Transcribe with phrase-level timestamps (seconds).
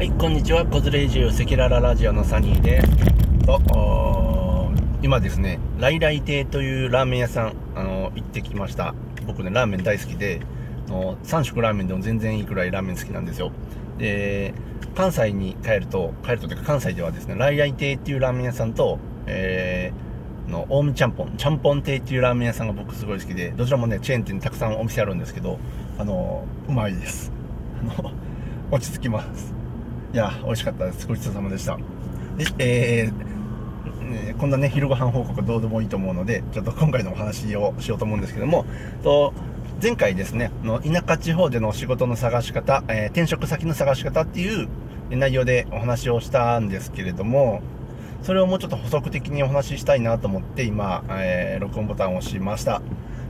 [0.00, 0.64] はい、こんにちは。
[0.64, 3.44] コズレイジュ赤裸々ラジオのサニーです。
[3.44, 3.60] と、
[5.02, 8.94] 今ですね、来来亭というラーメン屋さん、あの、行ってきました。
[9.26, 10.40] 僕ね、ラーメン大好きで、
[10.88, 13.52] の3食ラーメンでも全然いいくらいラーメン好きなんですよ。
[13.98, 14.54] で、
[14.94, 25.58] 関西に帰ると、帰るというか関西ではですね、来来亭っていうラーメン屋さんと、えー、の、近江ちゃんぽん、ちゃんぽん亭っていうラーメン屋さんが僕すごい好きで、どちらもね、チェーン店にたくさんお店あるんですけど、
[25.98, 27.30] あの、うまいです。
[27.82, 28.12] あの、
[28.70, 29.59] 落ち着きます。
[30.12, 31.06] いや、美味しかったです。
[31.06, 31.76] ごちそうさまでした。
[32.36, 38.66] で、えー、こんなね、昼ご飯報告どうでもいいと思うので、ちょっと今回のお話をしようと思うんですけども、
[39.04, 39.32] と、
[39.80, 44.68] 前回ですね、の田舎地方での仕事の探し方、えー、転職先の探し方っていう
[45.10, 47.62] 内容でお話をしたんですけれども、
[48.22, 52.82] それをもうちょっと補足的にお話ししたいなと思って今、えー、録音ボタンを押しました。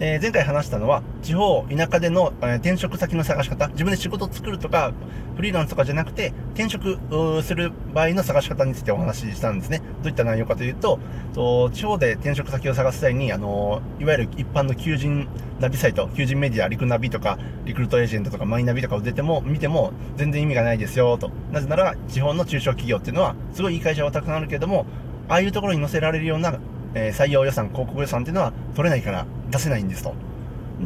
[0.00, 4.92] えー、前回話したのは、地方、田舎での、えー、転職先の探し方、自分で仕事を作るとか、
[5.36, 6.98] フリーランスとかじゃなくて、転職
[7.42, 9.82] する場合の探し方についてお話ししたんですね。
[10.02, 10.98] どういった内容かというと、
[11.32, 15.28] と地方で転職先を探す際に、あのいわゆる一般の求人
[15.60, 21.30] ナビサイト、求人メディア、リクナビとか、リクルートエージェントとか、マイナビとかを出ても、見ても、全然意味がないですよ、と。
[21.52, 24.86] なぜなら、地方の中小企業っていうのは、すごいいい会社はたくさんあるけれども、
[25.28, 26.58] ああいうところに載せられるような、
[26.94, 30.14] えー、採用予算、広告予算っていうのは取れないから出せないんですと。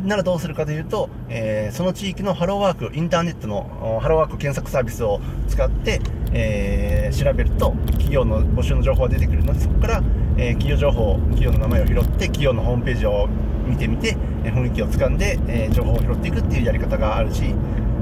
[0.04, 6.00] ならどうするかというと、えー、その地域のハローワーク、インターネットのハローワーク検索サービスを使って、
[6.32, 10.02] えー、調べると、企業の募集の情報が出てくるので、そこから、
[10.36, 13.28] えー、企業情報、企業の名前を拾って、企業のホームページを
[13.66, 17.54] 見てみて、え雰囲気をつかんで、え情報を拾っていくっていうやり方があるし、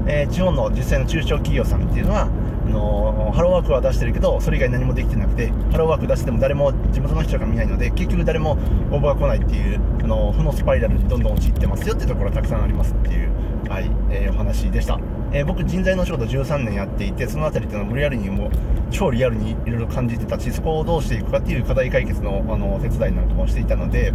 [0.07, 2.29] え地方の実際の中小企業さんっていうのは、
[2.67, 8.51] あのハローワークは出してるけどそれ以外何もできてなくてハローワーク出しても誰も地元の人が見ないので結局誰も
[8.91, 13.31] 応募が来ないっていうあの負のスパイラルにどんどん陥ってますよっていうところがたくさんありますっていう、
[13.69, 14.99] はいえー、お話でした、
[15.31, 18.51] えー、僕人材の仕事13年やっていてその辺りっていうのは無理やりにも
[18.91, 24.13] 超リアルにいろいろ感じてたしそこをどうしていくかっていう課題解決のあの手伝いなんかもしていたので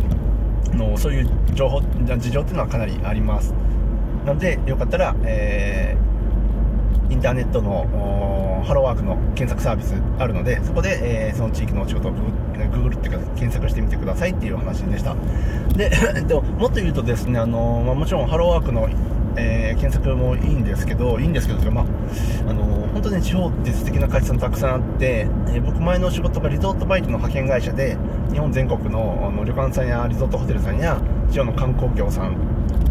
[0.72, 3.55] あのそういう情報事情っていうのはかなりあります。
[4.25, 6.12] なのでよかったら、えー
[7.12, 15.15] インターネットのハローワークの検索サービスあるので、そこで、えー、その地域のお仕事をググるっていうか検索してみてくださいっていう話でした。
[15.77, 15.91] で、
[16.27, 18.88] で ももっと言うとですね、あのまあ、もちろんハローワークの
[19.34, 21.84] えー、検索もいいんですけど、いいんですけど、まあ、
[22.49, 27.97] あのー、本当ね、地方って素敵な会社さんたくさんあって、えー、僕前の仕事がリゾートバイトの派遣会社で、
[28.31, 31.00] 日本全国のあの旅館さんやリゾートホテルさんや、
[31.31, 32.37] 地方の観光業さん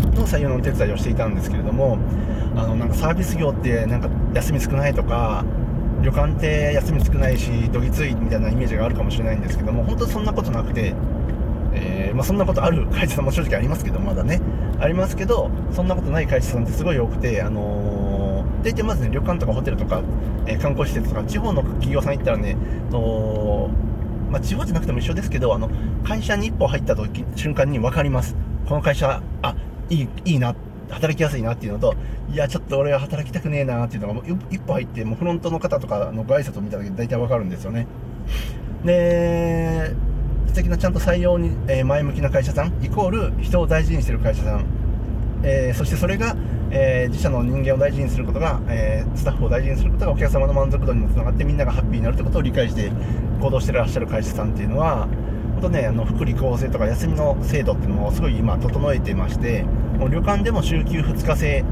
[0.07, 1.97] の採用のお手伝いをしていたんですけれども、
[2.56, 5.45] あのなんかサービス業ってなんか休み少ないとか
[6.01, 10.94] 旅館って休み少ないしどぎついみたいなイメージがあるかもしれないんですけども本当そんなことなくて、
[11.73, 14.41] えー、まあ、そんなことある会社さんも正直ありますけどまだね。
[14.79, 20.01] ありますけどそんなことない会社さんってすごい多くてあのー、大体まずね旅館とかホテルとか、
[20.47, 22.57] えー、観光施設とか地方の企業さん行ったらね
[22.89, 23.69] の
[24.31, 25.69] まあ、地方じゃなくても一緒ですけどあの
[26.06, 28.35] 会社に一歩入った時瞬間に分かります。
[28.66, 29.56] この会社あ
[29.91, 30.56] いいいいな
[30.90, 31.96] 働きやすいなっていうのと、
[32.31, 37.88] いや、ちょっと俺は働きたくねえなっていうのが、一歩入って、もうフロントの方とかのご挨拶を見ただけで大体わかるんですよね。
[38.84, 39.94] で、
[40.47, 44.66] 素敵なちゃんと採用に、え前向きな会社さん、イコール人を大事にしてる会社さん、
[45.44, 46.35] えー、そしてそれが、
[46.72, 52.91] えー、自社の人間を大事にすることが、えー、スタッフを大事にすることがお客様の満足度にもつながってみんながハッピーになるってことを理解して
[53.41, 55.07] 行動してらっしゃる会社さんっていうのは
[55.62, 61.64] 本当ねあの福利厚生とか休みの制度っていうのもすごい今整えてましてもう旅館でも週休2日制、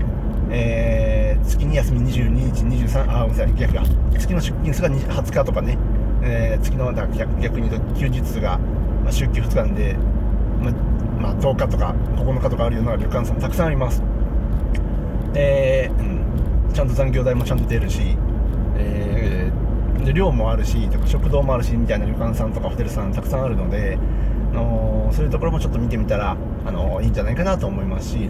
[0.52, 3.84] えー、月に休み22日、23、あ、ごめんなさい、逆が。
[4.14, 5.80] 月の出勤数が20日とかね、
[6.22, 8.60] えー、月のだ逆逆に言うと休日数が、
[9.04, 9.96] まあ、週休2日なんで、
[10.62, 10.72] ま
[11.20, 14.04] まあ、10日とか9日とかあるような旅館さんたくさんあります。
[15.34, 23.97] えー、ちゃんと残業代もちゃんと出るし、ー、で量もあるしとか食堂もあるしみたいな旅館さんとかホテルさんたくさんあるので、
[24.52, 28.30] あのー、そういうところもちょっと見てみたら、あのいいんじゃないかなと思いますし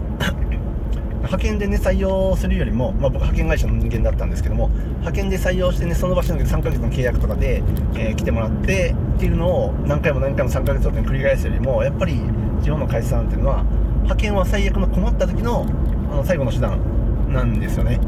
[1.20, 7.62] 派遣でね採用するよりも、まあ、僕派遣会社の人間だったんですけども派遣で採用してねその場所の3ヶ月の契約とかで、
[7.94, 12.20] えー、来てもらってっていうのを何回も何回も3ヶ月おきに繰り返すよりもやっぱり
[12.62, 15.66] 地方の会社さんっていうのは派遣は最悪の困った時の
[16.10, 16.80] あの最後の手段
[17.32, 18.00] なんですよね。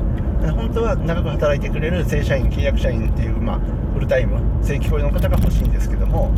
[0.50, 3.60] 本当は長く働いてくれる正社員契約社員っていう、まあ、
[3.94, 6.32] フルタイム正規雇用の方が欲しいんですけども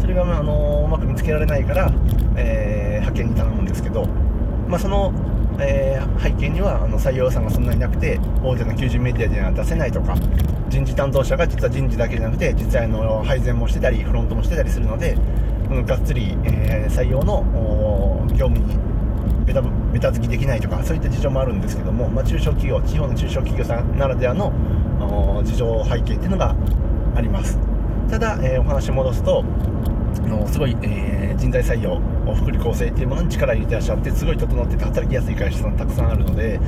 [0.00, 1.92] それが、まあ、あのうまく見つけられないから、
[2.36, 4.06] えー派遣に頼むんですけど、
[4.68, 5.12] まあ、その、
[5.60, 10.16] えー、背景にはあの採用さんがそんなになくて大手の求人メディアでは出せないとか
[10.68, 15.16] 人事担当者が実は人事だけじゃなくて実際の配膳もしてたりフロントもしてたりするので
[15.68, 18.93] このがっつり、えー、採用の業務に
[19.46, 24.52] ベタベタ付きできないとかそういった事情もあるんですけども、まあ、中小企業地方の中小企業さんならではの
[25.44, 26.54] 事情背景っていうのが
[27.14, 27.58] あります。
[28.10, 29.44] ただ、えー、お話戻すと
[30.22, 32.00] のすごい、えー、人材採用
[32.34, 36.60] 福利厚生っていうものに力を入れてらっしゃってすごい整ってて働きやすい会社さんたくさんあるので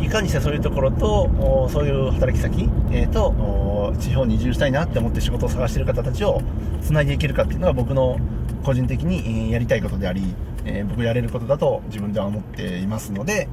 [0.00, 6.40] いかにしてそういうところとそういう働き先、えー、と地方に移住したいなって思って仕事を探してる方たちを
[6.82, 8.18] つないでいけるかっていうのが僕の
[8.62, 13.48] 個人的にやりたいことであり、え、僕やれることだと自分では思っていますので、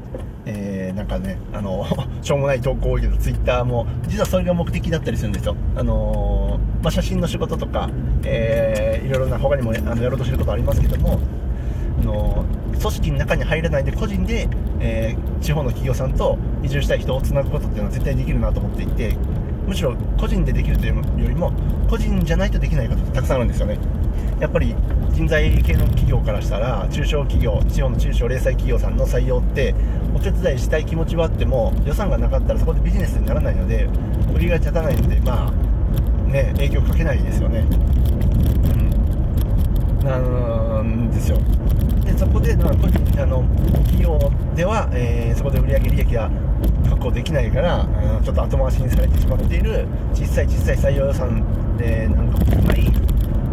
[0.45, 1.85] えー、なんかね、あの、
[2.21, 5.55] しょうもない投稿多いけど、ツイッターも、実はそれが目的だったりするんですよ。
[5.75, 7.89] あのー、まあ、写真の仕事とか、
[8.23, 11.19] えー、いろいろな他にも、あのやろうとしてることありますけども、
[12.01, 12.45] あの
[12.79, 14.47] 組織の中に入らないで個人で、
[14.79, 19.17] え、地方の企業さんと移住したい人をつなぐことっていうのは絶対できるなと思っていて
[19.67, 21.51] むしろ個人でできるというよりも
[21.89, 23.77] 個人じゃないとできないことってたくさんあるんですよね
[24.39, 24.75] やっぱり
[25.11, 29.75] 人材系の企業からしたら中小企業地方の中小零細企業さんの採用って
[30.15, 33.89] お手伝いしたい気持ちはあっても予算がなかったらそこでビジネスにならないので
[34.33, 35.51] 売りが立たないのでまあ
[36.31, 37.65] ね影響かけないですよね。
[40.01, 40.05] うん。
[40.05, 41.37] なんですよ。
[42.05, 43.43] でそこで、まあ、あの
[43.83, 44.17] 企業
[44.55, 46.29] では、えー、そこで売上利益が
[46.89, 47.83] 確保できないから、
[48.17, 52.91] うん、ちょっと後回しにされてしまっている小さい小さい採用予算でなんかない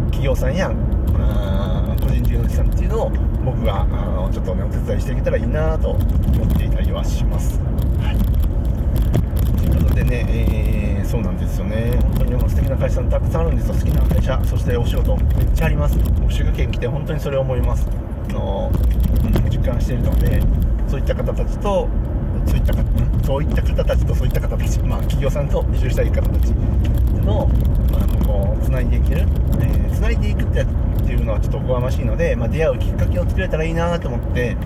[0.07, 0.69] 企業さんや
[2.01, 3.09] 個人事業主さんっていうのを
[3.45, 5.99] 僕があのちょっとねお手伝いしていけたらいいなと思
[6.45, 7.59] っていたりはします。
[8.01, 8.17] はい。
[9.57, 17.87] ということでね、えー、そうなんですよね、本当に素敵な会社さんたくさんあるんですよ、好きな会社、そしてお仕事、めっちゃあります、僕、滋賀県来て本当にそれを思います、
[18.29, 18.71] あの
[19.49, 20.41] 実感しているので、
[20.87, 21.87] そういった方たちと、
[22.45, 22.73] そういった
[23.25, 26.51] そういった方たちとそういった方たち、まあ、企業さんと移住したい方たち
[27.25, 27.49] の、
[27.91, 28.06] まあ、
[28.57, 30.65] つないでいける、えー、つないでいくってっ
[31.05, 34.57] ていうのはちょっとおこがましいので、まあ、出会うきっかけを作れたらいいなと思って、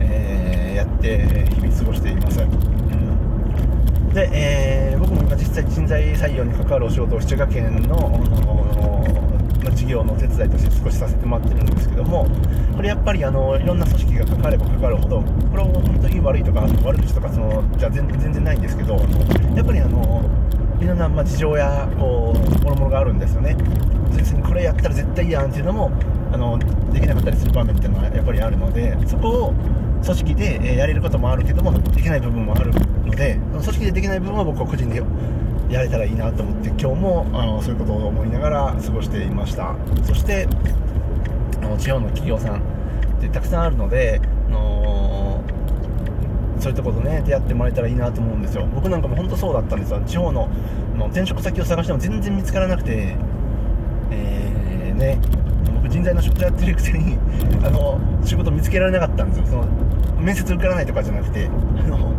[0.00, 7.96] えー、やって日々過ごしています、うん、で、えー、僕も今実際人材採用に関わるお仕事を滋賀県の
[9.64, 12.26] ま事業の手伝いとして少しさせてもらってるんですけども
[12.74, 18.96] これやっぱりあのいろんな組織が関われば関わるほどこれは本当に悪いとか悪口とかそのじゃ全然ないんですけど
[19.54, 20.22] やっぱりあの
[20.80, 23.56] いろんな、ま事情やこうもろもろがあるんですよね。
[24.16, 25.90] 別にこれやったら絶対いいやんっていうのも
[26.32, 26.58] あの
[26.92, 29.54] できなかったりする場面っていうのはやっぱりあるのでそこを
[30.02, 35.02] 組織でやれることもあるけどもできない部分もあるので組織でできない部分は僕は個人で
[35.72, 39.74] やれたらいいなと思って今日もあのそういうことを思いながら過ごしていました。
[40.04, 40.48] そして
[41.60, 42.60] あの地方の企業さん
[43.18, 44.20] ってたくさんあるので、
[46.58, 48.66] そういったことね出会ってもらえたらいいなと思うんですよ。
[48.74, 50.00] 僕なんかも本当そうだったんですよ。
[50.06, 50.48] 地方の
[50.96, 53.16] の転職先を探しても全然見つからなくて。
[54.10, 55.18] えー、ね。
[55.74, 57.18] 僕人材の仕事やってるくせに
[57.62, 59.46] あの仕事見つけられなかったんですよ。
[59.46, 59.64] その
[60.18, 61.48] 面接受からないとかじゃなくて。
[61.78, 62.12] あの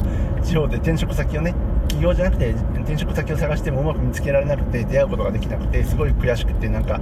[0.44, 1.54] 地方で転職先をね
[1.90, 7.00] 企業じゃなくて転職先を探してもうまく見つけられなくて出会うことができなくてすごい悔しくてなんか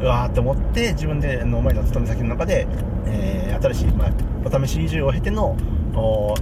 [0.00, 2.66] うわーって思って自分であの前の勤め先の中で、
[3.06, 4.10] えー、新しい、まあ、
[4.44, 5.56] お試し移住を経ての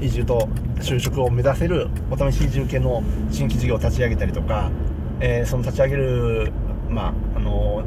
[0.00, 4.70] 移住と就職を目指せるお試し移住系の新規事業を立ち上げたりとか、
[5.20, 6.52] えー、その立ち上げる、
[6.88, 7.84] まああの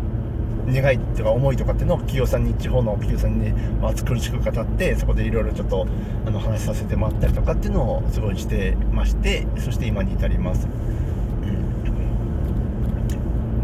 [0.68, 5.86] 願いとか思いとかっていうのを企業さんに地方の企業さんに、まあ、苦しく語ってそこでいろいろちょっと
[6.26, 10.68] あの話させてもらったりとかっていうのをすごいしてましてそして今に至ります。
[10.68, 10.70] っ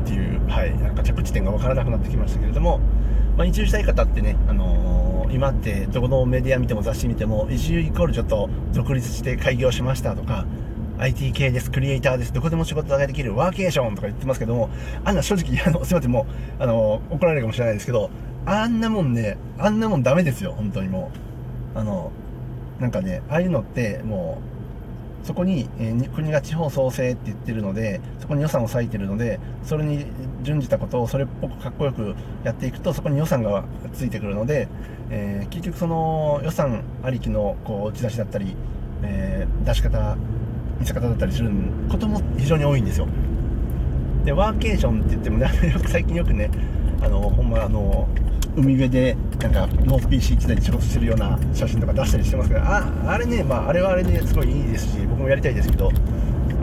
[0.06, 2.80] ていうはいなんか着地点が分からなくなってきましたけれども、
[3.38, 10.46] まあ、移住したい方ってね、あのー、今ってどこのメディア見ても雑誌見ても移住イコールちょっと独立して開業しましたとか
[11.02, 14.70] IT 系です、クリエイターです、どこでも仕事ができる、ワーケーションとか言ってますけども、
[15.04, 16.28] あんな正直、あの、すいません、も
[16.60, 18.12] う、あの、怒られるかもしれないですけど、
[18.46, 21.12] あんなもんね、あんなもんダメですよ、本当にも
[21.76, 21.80] う。
[21.80, 22.12] あの、
[22.80, 24.61] なんかね、ああいうのって、もう、
[25.24, 30.06] そこに、えー、国が地方創生って言ってるので、そこに予算を割いてるので、それに
[30.44, 33.64] 準じたことをそれっぽくかっこよくやっていくと、そこに予算が
[33.94, 34.68] ついてくるので、
[35.10, 38.56] えー、結局その予算ありきのこう打ち出しだったり、
[39.04, 40.16] えー、出し方
[40.80, 41.52] 見せ方だったりする
[41.90, 43.08] ことも非常に多いんですよ。
[44.26, 45.50] でワーケーションって言ってもね
[45.88, 46.50] 最近よくね
[47.02, 48.08] あのほんまあの
[48.56, 55.92] 海辺でなんかノース PC1 台で仕事してるような写真とか出したりしてますけどああれねまああれはあれですごいいいですし僕もやりたいですけど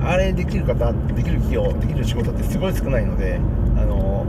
[0.02, 3.40] あれできる方できる企業できる仕事ってすごい少ないので
[3.76, 4.26] あの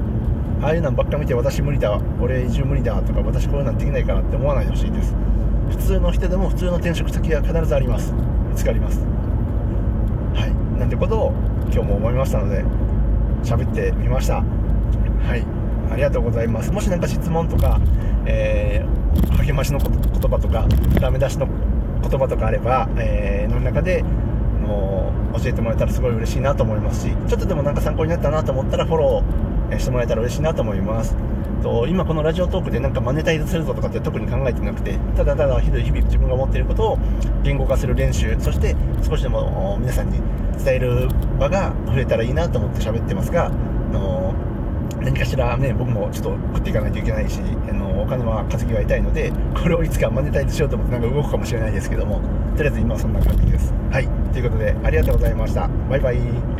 [0.62, 5.16] ああいうのばっか見て私無理だ俺移住無理だとか私こういうのできないかなって思わないでほしいです。
[5.70, 8.14] 普通の人でも普通の転職先は必ずあります。
[8.50, 9.00] 見つかります。
[10.34, 10.80] はい。
[10.80, 11.34] なんてことを
[11.72, 12.64] 今日も思いましたので
[13.44, 14.36] 喋ってみました。
[14.36, 15.59] はい。
[15.92, 16.72] ありがとうございます。
[16.72, 17.80] もし何か質問とか、
[18.26, 19.90] えー、励ましの言
[20.30, 20.68] 葉とか
[21.00, 21.48] ダメ出しの
[22.02, 24.04] 言葉とかあれば、えー、何らかで
[24.62, 31.16] の教えてもらえたらすごい嬉しいなと思いますしちょっとでもなんか参考になったなと思ったらフォローしてもらえたら嬉しいなと思います。
[31.62, 36.98] と今このラジオトークでなんかマネタイズするぞとかって特に考えてなくてただただ日々日々自分が思っていることを
[37.44, 40.22] 言語化する練習そして少しでも皆さんに
[40.64, 43.50] 伝える場が増えたらいいなと思って喋ってますが、あ
[43.92, 44.34] の
[45.02, 47.40] 何かしらね僕もちょっと食っていかないといけないし
[47.70, 52.22] あのお金は稼ぎは痛いのでこれをいつかマネタイズしようと思ってなんか動くかもしれないですけども
[52.56, 53.74] とりあえず今はそんな感じです。
[53.92, 54.08] はい。
[54.34, 55.68] ということでありがとうございました。
[55.90, 56.59] バイバイ。